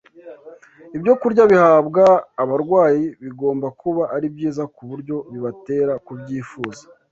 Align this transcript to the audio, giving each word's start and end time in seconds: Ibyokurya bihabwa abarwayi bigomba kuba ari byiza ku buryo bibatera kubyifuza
Ibyokurya 0.95 1.43
bihabwa 1.51 2.05
abarwayi 2.41 3.03
bigomba 3.23 3.67
kuba 3.81 4.03
ari 4.15 4.27
byiza 4.33 4.63
ku 4.73 4.81
buryo 4.89 5.15
bibatera 5.31 5.93
kubyifuza 6.05 6.83